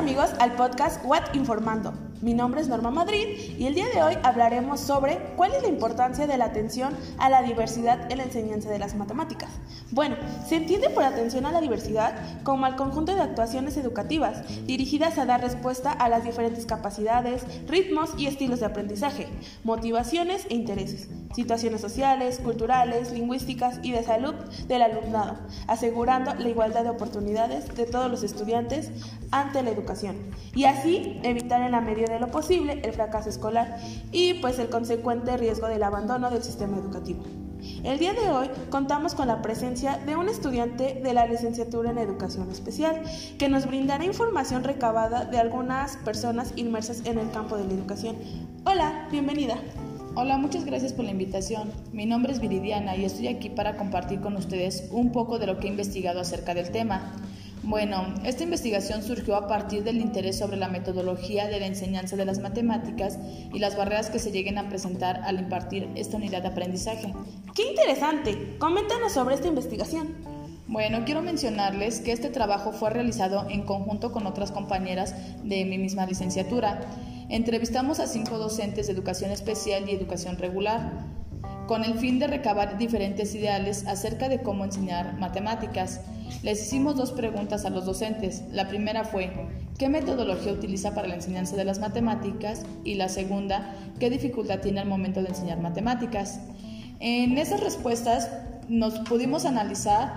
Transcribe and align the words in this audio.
amigos 0.00 0.30
al 0.38 0.52
podcast 0.52 1.04
What 1.04 1.34
Informando. 1.34 2.09
Mi 2.22 2.34
nombre 2.34 2.60
es 2.60 2.68
Norma 2.68 2.90
Madrid 2.90 3.38
y 3.58 3.64
el 3.64 3.74
día 3.74 3.86
de 3.94 4.02
hoy 4.02 4.14
hablaremos 4.22 4.78
sobre 4.80 5.16
cuál 5.36 5.54
es 5.54 5.62
la 5.62 5.68
importancia 5.68 6.26
de 6.26 6.36
la 6.36 6.44
atención 6.44 6.94
a 7.16 7.30
la 7.30 7.40
diversidad 7.40 8.12
en 8.12 8.18
la 8.18 8.24
enseñanza 8.24 8.68
de 8.68 8.78
las 8.78 8.94
matemáticas. 8.94 9.48
Bueno, 9.90 10.16
se 10.46 10.56
entiende 10.56 10.90
por 10.90 11.02
atención 11.02 11.46
a 11.46 11.52
la 11.52 11.62
diversidad 11.62 12.42
como 12.42 12.66
al 12.66 12.76
conjunto 12.76 13.14
de 13.14 13.22
actuaciones 13.22 13.78
educativas 13.78 14.44
dirigidas 14.66 15.16
a 15.16 15.24
dar 15.24 15.40
respuesta 15.40 15.92
a 15.92 16.10
las 16.10 16.22
diferentes 16.22 16.66
capacidades, 16.66 17.46
ritmos 17.66 18.10
y 18.18 18.26
estilos 18.26 18.60
de 18.60 18.66
aprendizaje, 18.66 19.26
motivaciones 19.64 20.44
e 20.50 20.54
intereses, 20.54 21.08
situaciones 21.34 21.80
sociales, 21.80 22.38
culturales, 22.38 23.12
lingüísticas 23.12 23.80
y 23.82 23.92
de 23.92 24.02
salud 24.02 24.34
del 24.68 24.82
alumnado, 24.82 25.38
asegurando 25.66 26.34
la 26.34 26.48
igualdad 26.50 26.82
de 26.84 26.90
oportunidades 26.90 27.74
de 27.74 27.86
todos 27.86 28.10
los 28.10 28.22
estudiantes 28.22 28.90
ante 29.30 29.62
la 29.62 29.70
educación 29.70 30.16
y 30.54 30.64
así 30.64 31.18
evitar 31.22 31.62
en 31.62 31.72
la 31.72 31.80
medida 31.80 32.09
de 32.10 32.20
lo 32.20 32.28
posible 32.28 32.80
el 32.82 32.92
fracaso 32.92 33.28
escolar 33.28 33.78
y 34.12 34.34
pues 34.34 34.58
el 34.58 34.68
consecuente 34.68 35.36
riesgo 35.36 35.68
del 35.68 35.82
abandono 35.82 36.30
del 36.30 36.42
sistema 36.42 36.76
educativo. 36.76 37.22
El 37.84 37.98
día 37.98 38.14
de 38.14 38.30
hoy 38.30 38.48
contamos 38.70 39.14
con 39.14 39.28
la 39.28 39.42
presencia 39.42 39.98
de 39.98 40.16
un 40.16 40.28
estudiante 40.28 41.00
de 41.02 41.14
la 41.14 41.26
licenciatura 41.26 41.90
en 41.90 41.98
educación 41.98 42.50
especial 42.50 43.02
que 43.38 43.48
nos 43.48 43.66
brindará 43.66 44.04
información 44.04 44.64
recabada 44.64 45.24
de 45.24 45.38
algunas 45.38 45.96
personas 45.98 46.52
inmersas 46.56 47.02
en 47.04 47.18
el 47.18 47.30
campo 47.30 47.56
de 47.56 47.64
la 47.64 47.74
educación. 47.74 48.16
Hola, 48.64 49.08
bienvenida. 49.10 49.56
Hola, 50.16 50.38
muchas 50.38 50.64
gracias 50.64 50.92
por 50.92 51.04
la 51.04 51.12
invitación. 51.12 51.70
Mi 51.92 52.04
nombre 52.04 52.32
es 52.32 52.40
Viridiana 52.40 52.96
y 52.96 53.04
estoy 53.04 53.28
aquí 53.28 53.48
para 53.48 53.76
compartir 53.76 54.20
con 54.20 54.36
ustedes 54.36 54.88
un 54.90 55.12
poco 55.12 55.38
de 55.38 55.46
lo 55.46 55.58
que 55.58 55.68
he 55.68 55.70
investigado 55.70 56.20
acerca 56.20 56.54
del 56.54 56.70
tema. 56.70 57.12
Bueno, 57.62 58.14
esta 58.24 58.42
investigación 58.42 59.02
surgió 59.02 59.36
a 59.36 59.46
partir 59.46 59.84
del 59.84 60.00
interés 60.00 60.38
sobre 60.38 60.56
la 60.56 60.68
metodología 60.68 61.46
de 61.46 61.60
la 61.60 61.66
enseñanza 61.66 62.16
de 62.16 62.24
las 62.24 62.38
matemáticas 62.38 63.18
y 63.52 63.58
las 63.58 63.76
barreras 63.76 64.08
que 64.08 64.18
se 64.18 64.32
lleguen 64.32 64.56
a 64.56 64.70
presentar 64.70 65.20
al 65.24 65.38
impartir 65.38 65.88
esta 65.94 66.16
unidad 66.16 66.40
de 66.40 66.48
aprendizaje. 66.48 67.12
¡Qué 67.54 67.68
interesante! 67.68 68.56
Coméntanos 68.58 69.12
sobre 69.12 69.34
esta 69.34 69.48
investigación. 69.48 70.08
Bueno, 70.68 71.04
quiero 71.04 71.20
mencionarles 71.20 72.00
que 72.00 72.12
este 72.12 72.30
trabajo 72.30 72.72
fue 72.72 72.90
realizado 72.90 73.46
en 73.50 73.62
conjunto 73.62 74.10
con 74.10 74.26
otras 74.26 74.52
compañeras 74.52 75.14
de 75.44 75.64
mi 75.66 75.76
misma 75.76 76.06
licenciatura. 76.06 76.80
Entrevistamos 77.28 78.00
a 78.00 78.06
cinco 78.06 78.38
docentes 78.38 78.86
de 78.86 78.92
educación 78.94 79.32
especial 79.32 79.88
y 79.88 79.92
educación 79.92 80.38
regular 80.38 81.09
con 81.70 81.84
el 81.84 81.94
fin 81.94 82.18
de 82.18 82.26
recabar 82.26 82.78
diferentes 82.78 83.32
ideales 83.36 83.86
acerca 83.86 84.28
de 84.28 84.40
cómo 84.42 84.64
enseñar 84.64 85.16
matemáticas. 85.20 86.00
Les 86.42 86.60
hicimos 86.66 86.96
dos 86.96 87.12
preguntas 87.12 87.64
a 87.64 87.70
los 87.70 87.86
docentes. 87.86 88.42
La 88.50 88.66
primera 88.66 89.04
fue, 89.04 89.30
¿qué 89.78 89.88
metodología 89.88 90.52
utiliza 90.52 90.96
para 90.96 91.06
la 91.06 91.14
enseñanza 91.14 91.54
de 91.54 91.64
las 91.64 91.78
matemáticas? 91.78 92.62
Y 92.82 92.94
la 92.94 93.08
segunda, 93.08 93.72
¿qué 94.00 94.10
dificultad 94.10 94.58
tiene 94.58 94.80
al 94.80 94.88
momento 94.88 95.22
de 95.22 95.28
enseñar 95.28 95.60
matemáticas? 95.60 96.40
En 96.98 97.38
esas 97.38 97.60
respuestas 97.60 98.32
nos 98.68 98.98
pudimos 99.08 99.44
analizar 99.44 100.12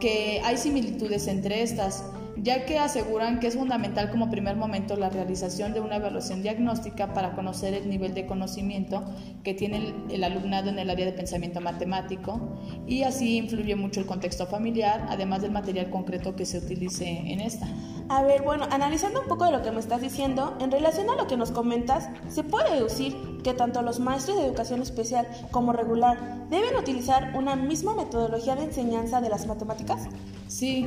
que 0.00 0.42
hay 0.44 0.56
similitudes 0.56 1.28
entre 1.28 1.62
estas 1.62 2.02
ya 2.42 2.64
que 2.64 2.78
aseguran 2.78 3.40
que 3.40 3.48
es 3.48 3.56
fundamental 3.56 4.10
como 4.10 4.30
primer 4.30 4.56
momento 4.56 4.96
la 4.96 5.10
realización 5.10 5.72
de 5.72 5.80
una 5.80 5.96
evaluación 5.96 6.42
diagnóstica 6.42 7.12
para 7.12 7.32
conocer 7.32 7.74
el 7.74 7.88
nivel 7.88 8.14
de 8.14 8.26
conocimiento 8.26 9.04
que 9.42 9.54
tiene 9.54 9.94
el, 10.10 10.24
alumnado 10.24 10.70
en 10.70 10.78
el 10.78 10.90
área 10.90 11.06
de 11.06 11.12
pensamiento 11.12 11.60
matemático 11.60 12.40
y 12.86 13.02
así 13.02 13.38
influye 13.38 13.74
mucho 13.76 14.00
el 14.00 14.06
contexto 14.06 14.46
familiar, 14.46 15.06
además 15.08 15.42
del 15.42 15.50
material 15.50 15.90
concreto 15.90 16.36
que 16.36 16.46
se 16.46 16.58
utilice 16.58 17.08
en 17.08 17.40
esta. 17.40 17.66
A 18.08 18.22
ver, 18.22 18.42
bueno, 18.42 18.66
analizando 18.70 19.20
un 19.20 19.28
poco 19.28 19.44
de 19.44 19.52
lo 19.52 19.62
que 19.62 19.70
me 19.70 19.80
estás 19.80 20.00
diciendo, 20.00 20.56
en 20.60 20.70
relación 20.70 21.10
a 21.10 21.16
lo 21.16 21.26
que 21.26 21.36
nos 21.36 21.50
comentas, 21.50 22.08
¿se 22.28 22.42
puede 22.42 22.74
deducir 22.74 23.14
que 23.44 23.52
tanto 23.52 23.82
los 23.82 24.00
maestros 24.00 24.38
de 24.38 24.46
educación 24.46 24.80
especial 24.80 25.26
como 25.50 25.72
regular 25.72 26.46
deben 26.48 26.74
utilizar 26.76 27.34
una 27.36 27.54
misma 27.54 27.94
metodología 27.94 28.56
de 28.56 28.64
enseñanza 28.64 29.20
de 29.20 29.28
las 29.28 29.46
matemáticas? 29.46 30.06
Sí, 30.46 30.86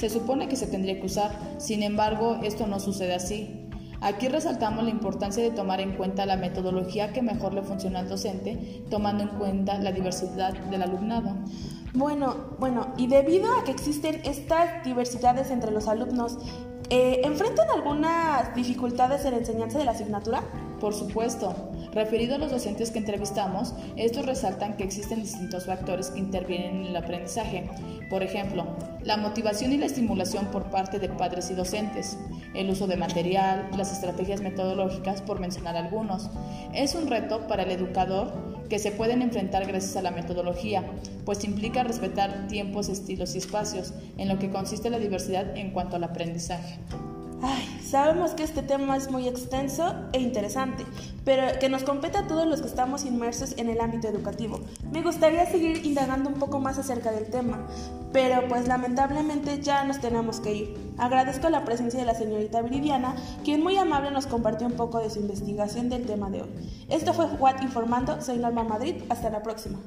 se 0.00 0.08
supone 0.08 0.48
que 0.48 0.56
se 0.56 0.66
tendría 0.66 0.98
que 0.98 1.04
usar, 1.04 1.30
sin 1.58 1.82
embargo, 1.82 2.38
esto 2.42 2.66
no 2.66 2.80
sucede 2.80 3.14
así. 3.14 3.68
Aquí 4.00 4.28
resaltamos 4.28 4.82
la 4.82 4.88
importancia 4.88 5.42
de 5.42 5.50
tomar 5.50 5.78
en 5.82 5.94
cuenta 5.94 6.24
la 6.24 6.36
metodología 6.36 7.12
que 7.12 7.20
mejor 7.20 7.52
le 7.52 7.62
funciona 7.62 7.98
al 7.98 8.08
docente, 8.08 8.82
tomando 8.88 9.24
en 9.24 9.28
cuenta 9.28 9.78
la 9.78 9.92
diversidad 9.92 10.54
del 10.54 10.80
alumnado. 10.80 11.34
Bueno, 11.92 12.56
bueno, 12.58 12.94
y 12.96 13.08
debido 13.08 13.54
a 13.54 13.64
que 13.64 13.72
existen 13.72 14.22
estas 14.24 14.82
diversidades 14.84 15.50
entre 15.50 15.70
los 15.70 15.86
alumnos, 15.86 16.38
eh, 16.88 17.20
¿enfrentan 17.24 17.68
algunas 17.68 18.54
dificultades 18.54 19.26
en 19.26 19.32
la 19.32 19.36
enseñanza 19.36 19.78
de 19.78 19.84
la 19.84 19.90
asignatura? 19.90 20.42
Por 20.80 20.94
supuesto. 20.94 21.54
Referido 21.92 22.36
a 22.36 22.38
los 22.38 22.52
docentes 22.52 22.90
que 22.90 22.98
entrevistamos, 22.98 23.74
estos 23.96 24.24
resaltan 24.24 24.76
que 24.76 24.84
existen 24.84 25.20
distintos 25.22 25.66
factores 25.66 26.10
que 26.10 26.20
intervienen 26.20 26.76
en 26.76 26.86
el 26.86 26.96
aprendizaje. 26.96 27.68
Por 28.08 28.22
ejemplo, 28.22 28.64
la 29.02 29.16
motivación 29.16 29.72
y 29.72 29.76
la 29.76 29.86
estimulación 29.86 30.46
por 30.46 30.70
parte 30.70 30.98
de 30.98 31.08
padres 31.08 31.50
y 31.50 31.54
docentes, 31.54 32.16
el 32.54 32.70
uso 32.70 32.86
de 32.86 32.96
material, 32.96 33.68
las 33.76 33.92
estrategias 33.92 34.40
metodológicas, 34.40 35.20
por 35.20 35.40
mencionar 35.40 35.76
algunos. 35.76 36.30
Es 36.72 36.94
un 36.94 37.08
reto 37.08 37.46
para 37.46 37.64
el 37.64 37.72
educador 37.72 38.32
que 38.70 38.78
se 38.78 38.92
pueden 38.92 39.20
enfrentar 39.20 39.66
gracias 39.66 39.96
a 39.96 40.02
la 40.02 40.12
metodología, 40.12 40.84
pues 41.26 41.44
implica 41.44 41.82
respetar 41.82 42.46
tiempos, 42.46 42.88
estilos 42.88 43.34
y 43.34 43.38
espacios, 43.38 43.92
en 44.16 44.28
lo 44.28 44.38
que 44.38 44.48
consiste 44.48 44.90
la 44.90 44.98
diversidad 44.98 45.56
en 45.56 45.72
cuanto 45.72 45.96
al 45.96 46.04
aprendizaje. 46.04 46.78
Sabemos 47.90 48.34
que 48.34 48.44
este 48.44 48.62
tema 48.62 48.96
es 48.96 49.10
muy 49.10 49.26
extenso 49.26 49.96
e 50.12 50.20
interesante, 50.20 50.86
pero 51.24 51.58
que 51.58 51.68
nos 51.68 51.82
compete 51.82 52.18
a 52.18 52.28
todos 52.28 52.46
los 52.46 52.60
que 52.60 52.68
estamos 52.68 53.04
inmersos 53.04 53.56
en 53.58 53.68
el 53.68 53.80
ámbito 53.80 54.06
educativo. 54.06 54.60
Me 54.92 55.02
gustaría 55.02 55.44
seguir 55.46 55.84
indagando 55.84 56.28
un 56.28 56.36
poco 56.36 56.60
más 56.60 56.78
acerca 56.78 57.10
del 57.10 57.26
tema, 57.26 57.66
pero 58.12 58.46
pues 58.46 58.68
lamentablemente 58.68 59.60
ya 59.60 59.82
nos 59.82 59.98
tenemos 59.98 60.38
que 60.38 60.54
ir. 60.54 60.92
Agradezco 60.98 61.48
la 61.50 61.64
presencia 61.64 61.98
de 61.98 62.06
la 62.06 62.14
señorita 62.14 62.62
Viridiana, 62.62 63.16
quien 63.42 63.60
muy 63.60 63.76
amable 63.76 64.12
nos 64.12 64.28
compartió 64.28 64.68
un 64.68 64.74
poco 64.74 65.00
de 65.00 65.10
su 65.10 65.18
investigación 65.18 65.88
del 65.88 66.06
tema 66.06 66.30
de 66.30 66.42
hoy. 66.42 66.50
Esto 66.88 67.12
fue 67.12 67.24
What 67.24 67.60
Informando, 67.60 68.22
soy 68.22 68.38
Norma 68.38 68.62
Madrid, 68.62 69.02
hasta 69.08 69.30
la 69.30 69.42
próxima. 69.42 69.80